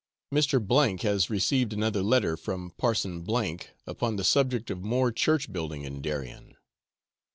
[0.33, 1.01] Mr.
[1.03, 6.01] has received another letter from Parson S upon the subject of more church building in
[6.01, 6.55] Darien.